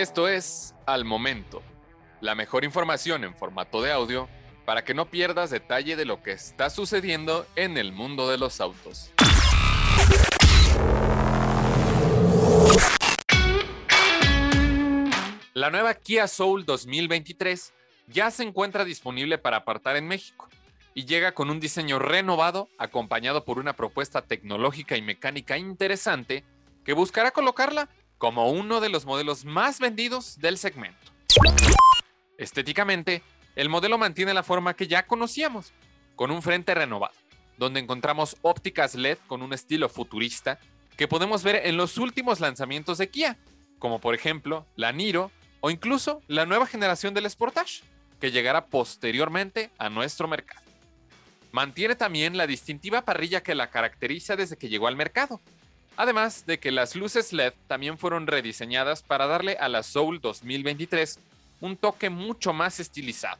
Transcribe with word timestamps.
Esto 0.00 0.28
es 0.28 0.74
Al 0.86 1.04
Momento, 1.04 1.62
la 2.22 2.34
mejor 2.34 2.64
información 2.64 3.22
en 3.22 3.34
formato 3.34 3.82
de 3.82 3.92
audio 3.92 4.30
para 4.64 4.82
que 4.82 4.94
no 4.94 5.10
pierdas 5.10 5.50
detalle 5.50 5.94
de 5.94 6.06
lo 6.06 6.22
que 6.22 6.32
está 6.32 6.70
sucediendo 6.70 7.46
en 7.54 7.76
el 7.76 7.92
mundo 7.92 8.26
de 8.30 8.38
los 8.38 8.62
autos. 8.62 9.12
La 15.52 15.68
nueva 15.68 15.92
Kia 15.92 16.28
Soul 16.28 16.64
2023 16.64 17.74
ya 18.06 18.30
se 18.30 18.42
encuentra 18.44 18.86
disponible 18.86 19.36
para 19.36 19.58
apartar 19.58 19.96
en 19.96 20.08
México 20.08 20.48
y 20.94 21.04
llega 21.04 21.32
con 21.32 21.50
un 21.50 21.60
diseño 21.60 21.98
renovado 21.98 22.70
acompañado 22.78 23.44
por 23.44 23.58
una 23.58 23.74
propuesta 23.74 24.22
tecnológica 24.22 24.96
y 24.96 25.02
mecánica 25.02 25.58
interesante 25.58 26.42
que 26.86 26.94
buscará 26.94 27.32
colocarla 27.32 27.90
como 28.20 28.50
uno 28.50 28.80
de 28.80 28.90
los 28.90 29.06
modelos 29.06 29.46
más 29.46 29.80
vendidos 29.80 30.38
del 30.38 30.58
segmento. 30.58 31.10
Estéticamente, 32.36 33.22
el 33.56 33.70
modelo 33.70 33.96
mantiene 33.96 34.34
la 34.34 34.42
forma 34.42 34.76
que 34.76 34.86
ya 34.86 35.06
conocíamos, 35.06 35.72
con 36.16 36.30
un 36.30 36.42
frente 36.42 36.74
renovado, 36.74 37.14
donde 37.56 37.80
encontramos 37.80 38.36
ópticas 38.42 38.94
LED 38.94 39.16
con 39.26 39.40
un 39.40 39.54
estilo 39.54 39.88
futurista 39.88 40.58
que 40.98 41.08
podemos 41.08 41.42
ver 41.42 41.62
en 41.64 41.78
los 41.78 41.96
últimos 41.96 42.40
lanzamientos 42.40 42.98
de 42.98 43.08
Kia, 43.08 43.38
como 43.78 44.00
por 44.00 44.14
ejemplo 44.14 44.66
la 44.76 44.92
Niro 44.92 45.30
o 45.60 45.70
incluso 45.70 46.20
la 46.28 46.44
nueva 46.44 46.66
generación 46.66 47.14
del 47.14 47.28
Sportage, 47.30 47.80
que 48.20 48.30
llegará 48.30 48.66
posteriormente 48.66 49.70
a 49.78 49.88
nuestro 49.88 50.28
mercado. 50.28 50.60
Mantiene 51.52 51.94
también 51.94 52.36
la 52.36 52.46
distintiva 52.46 53.00
parrilla 53.00 53.42
que 53.42 53.54
la 53.54 53.70
caracteriza 53.70 54.36
desde 54.36 54.58
que 54.58 54.68
llegó 54.68 54.88
al 54.88 54.96
mercado, 54.96 55.40
además 56.00 56.46
de 56.46 56.58
que 56.58 56.70
las 56.70 56.96
luces 56.96 57.30
LED 57.34 57.52
también 57.66 57.98
fueron 57.98 58.26
rediseñadas 58.26 59.02
para 59.02 59.26
darle 59.26 59.58
a 59.60 59.68
la 59.68 59.82
Soul 59.82 60.18
2023 60.18 61.18
un 61.60 61.76
toque 61.76 62.08
mucho 62.08 62.54
más 62.54 62.80
estilizado. 62.80 63.38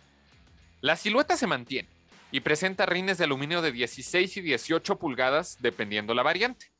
La 0.82 0.96
silueta 0.96 1.38
se 1.38 1.46
mantiene 1.46 1.88
y 2.30 2.40
presenta 2.40 2.84
rines 2.84 3.16
de 3.16 3.24
aluminio 3.24 3.62
de 3.62 3.72
16 3.72 4.36
y 4.36 4.40
18 4.42 4.96
pulgadas 4.96 5.56
dependiendo 5.60 6.12
la 6.12 6.22
variante. 6.22 6.70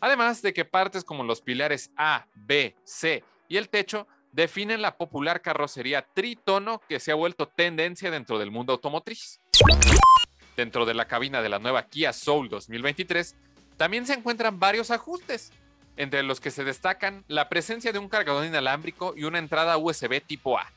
Además 0.00 0.42
de 0.42 0.52
que 0.52 0.64
partes 0.64 1.04
como 1.04 1.22
los 1.22 1.40
pilares 1.40 1.92
A, 1.96 2.26
B, 2.34 2.74
C 2.82 3.22
y 3.46 3.56
el 3.56 3.68
techo 3.68 4.08
definen 4.32 4.82
la 4.82 4.96
popular 4.96 5.42
carrocería 5.42 6.04
tritono 6.12 6.82
que 6.88 6.98
se 6.98 7.12
ha 7.12 7.14
vuelto 7.14 7.46
tendencia 7.46 8.10
dentro 8.10 8.36
del 8.40 8.50
mundo 8.50 8.72
automotriz. 8.72 9.38
Dentro 10.56 10.84
de 10.86 10.94
la 10.94 11.06
cabina 11.06 11.40
de 11.40 11.48
la 11.50 11.60
nueva 11.60 11.86
Kia 11.86 12.12
Soul 12.12 12.48
2023 12.48 13.36
también 13.80 14.06
se 14.06 14.12
encuentran 14.12 14.60
varios 14.60 14.90
ajustes, 14.90 15.52
entre 15.96 16.22
los 16.22 16.38
que 16.38 16.50
se 16.50 16.64
destacan 16.64 17.24
la 17.28 17.48
presencia 17.48 17.92
de 17.92 17.98
un 17.98 18.10
cargador 18.10 18.44
inalámbrico 18.44 19.14
y 19.16 19.24
una 19.24 19.38
entrada 19.38 19.78
USB 19.78 20.20
tipo 20.20 20.58
A. 20.58 20.70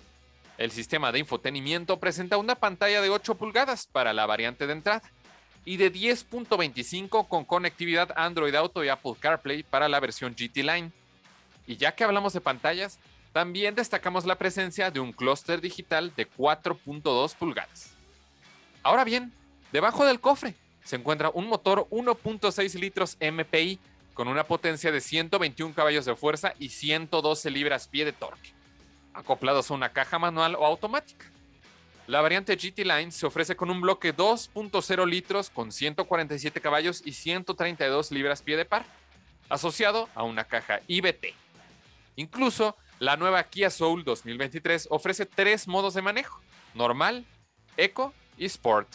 El 0.58 0.72
sistema 0.72 1.12
de 1.12 1.20
infotenimiento 1.20 2.00
presenta 2.00 2.38
una 2.38 2.56
pantalla 2.56 3.02
de 3.02 3.10
8 3.10 3.36
pulgadas 3.36 3.88
para 3.88 4.14
la 4.14 4.26
variante 4.26 4.68
de 4.68 4.72
entrada 4.72 5.02
y 5.66 5.76
de 5.76 5.92
10.25 5.92 7.28
con 7.28 7.44
conectividad 7.44 8.14
Android 8.16 8.56
Auto 8.56 8.86
y 8.86 8.88
Apple 8.88 9.16
CarPlay 9.20 9.64
para 9.64 9.90
la 9.90 10.00
versión 10.00 10.34
GT 10.34 10.64
Line. 10.64 10.94
Y 11.68 11.76
ya 11.76 11.94
que 11.96 12.06
hablamos 12.06 12.32
de 12.32 12.40
pantallas, 12.40 13.00
también 13.34 13.76
destacamos 13.76 14.24
la 14.24 14.38
presencia 14.38 14.92
de 14.92 15.02
un 15.02 15.12
clúster 15.12 15.60
digital 15.60 16.14
de 16.16 16.26
4.2 16.26 17.36
pulgadas. 17.36 17.92
Ahora 18.82 19.04
bien, 19.04 19.34
debajo 19.74 20.06
del 20.06 20.22
cofre 20.22 20.56
se 20.84 20.96
encuentra 20.98 21.32
un 21.34 21.48
motor 21.48 21.88
1.6 21.90 22.80
litros 22.80 23.18
MPI 23.20 23.80
con 24.14 24.28
una 24.28 24.44
potencia 24.44 24.92
de 24.92 25.02
121 25.02 25.74
caballos 25.74 26.06
de 26.06 26.16
fuerza 26.16 26.54
y 26.60 26.70
112 26.70 27.50
libras-pie 27.50 28.06
de 28.06 28.14
torque, 28.14 28.54
acoplados 29.14 29.72
a 29.72 29.74
una 29.74 29.90
caja 29.90 30.20
manual 30.20 30.56
o 30.56 30.66
automática. 30.66 31.26
La 32.06 32.22
variante 32.22 32.56
GT 32.56 32.80
Line 32.80 33.12
se 33.12 33.26
ofrece 33.26 33.56
con 33.56 33.70
un 33.70 33.80
bloque 33.80 34.16
2.0 34.16 35.08
litros 35.08 35.50
con 35.50 35.72
147 35.72 36.60
caballos 36.60 37.02
y 37.06 37.14
132 37.14 38.12
libras-pie 38.12 38.58
de 38.58 38.66
par, 38.66 38.86
asociado 39.50 40.10
a 40.14 40.24
una 40.24 40.44
caja 40.44 40.82
IBT. 40.88 41.28
Incluso 42.18 42.76
la 43.00 43.16
nueva 43.18 43.44
Kia 43.44 43.70
Soul 43.70 44.04
2023 44.04 44.88
ofrece 44.92 45.26
tres 45.26 45.68
modos 45.68 45.94
de 45.94 46.02
manejo, 46.02 46.42
normal, 46.74 47.26
eco 47.78 48.14
y 48.38 48.46
sport. 48.46 48.88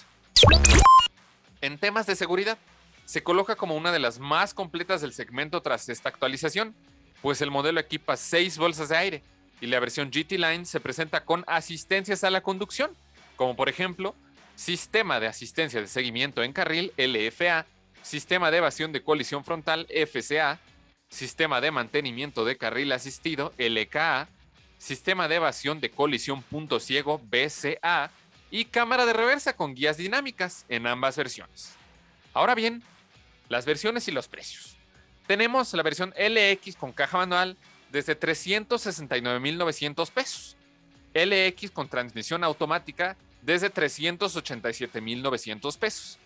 En 1.61 1.79
temas 1.79 2.07
de 2.07 2.17
seguridad, 2.17 2.59
se 3.05 3.23
coloca 3.23 3.57
como 3.57 3.75
una 3.75 3.91
de 3.91 3.99
las 3.99 4.19
más 4.19 4.55
completas 4.55 5.01
del 5.01 5.13
segmento 5.13 5.61
tras 5.61 5.89
esta 5.89 6.09
actualización, 6.09 6.75
pues 7.21 7.41
el 7.41 7.51
modelo 7.51 7.81
equipa 7.81 8.17
seis 8.17 8.59
bolsas 8.59 8.91
de 8.91 8.97
aire 8.97 9.23
y 9.61 9.67
la 9.67 9.81
versión 9.81 10.11
GT 10.11 10.33
Line 10.33 10.65
se 10.65 10.79
presenta 10.79 11.25
con 11.25 11.45
asistencias 11.47 12.23
a 12.23 12.31
la 12.31 12.43
conducción, 12.43 12.91
como 13.37 13.57
por 13.57 13.69
ejemplo 13.69 14.15
sistema 14.55 15.21
de 15.21 15.27
asistencia 15.27 15.81
de 15.81 15.89
seguimiento 15.89 16.43
en 16.43 16.53
carril 16.53 16.93
LFA, 16.97 17.67
sistema 18.03 18.51
de 18.51 18.59
evasión 18.59 18.93
de 18.93 19.03
colisión 19.03 19.45
frontal 19.45 19.87
FCA, 19.89 20.61
sistema 21.09 21.61
de 21.61 21.71
mantenimiento 21.71 22.45
de 22.45 22.57
carril 22.57 22.93
asistido 22.93 23.53
LKA, 23.59 24.29
sistema 24.79 25.29
de 25.29 25.37
evasión 25.37 25.81
de 25.81 25.91
colisión 25.91 26.43
punto 26.43 26.79
ciego 26.79 27.21
BCA 27.25 28.11
y 28.51 28.67
cámara 28.67 29.07
de 29.07 29.13
reversa 29.13 29.55
con 29.55 29.75
guías 29.75 29.97
dinámicas 29.97 30.65
en 30.69 30.87
ambas 30.87 31.17
versiones. 31.17 31.75
Ahora 32.33 32.55
bien, 32.55 32.85
las 33.49 33.67
versiones 33.67 34.07
y 34.09 34.13
los 34.13 34.29
precios. 34.29 34.77
Tenemos 35.27 35.75
la 35.75 35.83
versión 35.83 36.15
LX 36.19 36.77
con 36.77 36.93
caja 36.93 37.19
manual 37.19 37.57
desde 37.91 38.19
369.900 38.19 40.11
pesos, 40.11 40.57
LX 41.15 41.71
con 41.71 41.89
transmisión 41.89 42.43
automática 42.45 43.17
desde 43.43 43.71
387.900 43.73 45.79
pesos 45.79 46.19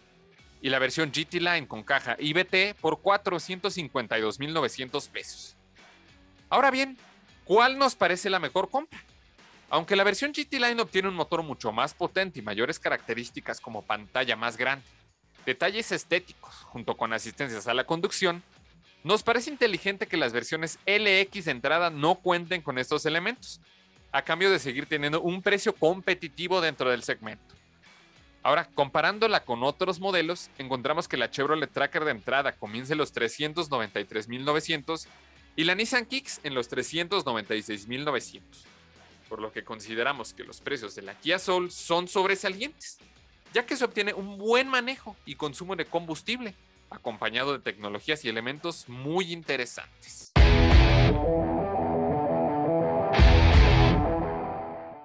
y 0.61 0.69
la 0.71 0.79
versión 0.79 1.11
GT 1.11 1.35
Line 1.35 1.67
con 1.67 1.83
caja 1.83 2.17
IBT 2.19 2.75
por 2.81 3.03
452.900 3.03 5.11
pesos. 5.11 5.57
Ahora 6.49 6.71
bien, 6.71 6.97
¿cuál 7.45 7.77
nos 7.79 7.97
parece 7.97 8.31
la 8.31 8.39
mejor 8.39 8.71
compra? 8.71 9.03
Aunque 9.73 9.97
la 9.97 10.05
versión 10.05 10.33
GT 10.33 10.61
Line 10.61 10.83
obtiene 10.83 11.09
un 11.09 11.15
motor 11.15 11.43
mucho 11.43 11.73
más 11.73 11.95
potente 11.95 12.39
y 12.39 12.43
mayores 12.43 12.79
características 12.79 13.59
como 13.59 13.81
pantalla 13.81 14.37
más 14.37 14.59
grande, 14.59 14.85
detalles 15.47 15.93
estéticos 15.93 16.53
junto 16.65 16.95
con 16.95 17.15
asistencias 17.15 17.67
a 17.67 17.73
la 17.73 17.85
conducción, 17.85 18.43
nos 19.03 19.23
parece 19.23 19.49
inteligente 19.49 20.07
que 20.07 20.19
las 20.19 20.35
versiones 20.35 20.79
LX 20.85 21.47
de 21.47 21.53
entrada 21.53 21.89
no 21.89 22.17
cuenten 22.17 22.61
con 22.61 22.77
estos 22.77 23.07
elementos, 23.07 23.63
a 24.13 24.21
cambio 24.21 24.51
de 24.51 24.59
seguir 24.59 24.85
teniendo 24.85 25.23
un 25.23 25.41
precio 25.41 25.75
competitivo 25.75 26.61
dentro 26.61 26.91
del 26.91 27.03
segmento. 27.03 27.55
Ahora, 28.43 28.69
comparándola 28.75 29.43
con 29.43 29.63
otros 29.63 30.01
modelos, 30.01 30.51
encontramos 30.59 31.09
que 31.09 31.17
la 31.17 31.31
Chevrolet 31.31 31.73
Tracker 31.73 32.05
de 32.05 32.11
entrada 32.11 32.53
comienza 32.53 32.93
en 32.93 32.99
los 32.99 33.15
393.900 33.15 35.07
y 35.57 35.65
la 35.65 35.75
Nissan 35.75 36.05
Kicks 36.05 36.41
en 36.43 36.53
los 36.53 36.71
396.900, 36.71 38.43
por 39.33 39.41
lo 39.41 39.51
que 39.51 39.65
consideramos 39.65 40.35
que 40.35 40.45
los 40.45 40.61
precios 40.61 40.95
de 40.95 41.01
la 41.01 41.15
Kia 41.15 41.39
Soul 41.39 41.71
son 41.71 42.07
sobresalientes, 42.07 42.99
ya 43.55 43.65
que 43.65 43.77
se 43.77 43.85
obtiene 43.87 44.13
un 44.13 44.37
buen 44.37 44.69
manejo 44.69 45.17
y 45.25 45.37
consumo 45.37 45.75
de 45.75 45.87
combustible, 45.87 46.55
acompañado 46.91 47.55
de 47.55 47.61
tecnologías 47.61 48.27
y 48.27 48.29
elementos 48.29 48.91
muy 48.91 49.33
interesantes. 49.33 50.33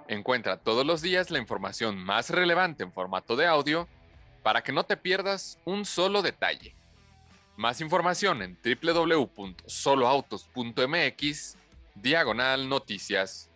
Encuentra 0.09 0.57
todos 0.57 0.85
los 0.85 1.01
días 1.01 1.31
la 1.31 1.39
información 1.39 1.97
más 1.97 2.29
relevante 2.29 2.83
en 2.83 2.91
formato 2.91 3.37
de 3.37 3.47
audio 3.47 3.87
para 4.43 4.61
que 4.61 4.73
no 4.73 4.83
te 4.83 4.97
pierdas 4.97 5.57
un 5.63 5.85
solo 5.85 6.21
detalle. 6.21 6.75
Más 7.55 7.79
información 7.79 8.41
en 8.41 8.57
www.soloautos.mx, 8.61 11.57
diagonal 11.95 12.67
noticias. 12.67 13.49